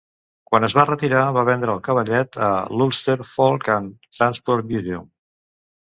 [0.51, 5.07] Quan es va retirar, va vendre el cavallet a l'Ulster Folk and Transport Museum.